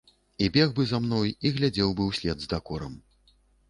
І 0.45 0.47
бег 0.55 0.71
бы 0.79 0.85
за 0.93 1.01
мной, 1.05 1.35
і 1.49 1.53
глядзеў 1.59 1.95
бы 2.01 2.11
ўслед 2.11 2.37
з 2.47 2.53
дакорам. 2.57 3.01